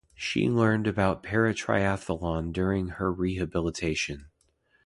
She 0.15 0.49
learned 0.49 0.87
about 0.87 1.21
paratriatholon 1.21 2.53
during 2.53 2.87
her 2.87 3.11
rehabilitation. 3.13 4.29